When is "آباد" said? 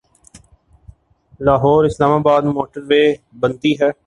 2.11-2.43